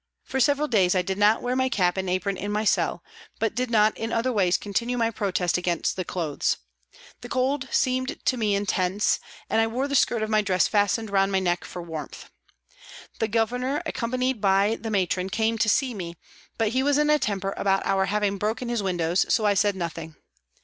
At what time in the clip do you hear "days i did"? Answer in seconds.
0.67-1.19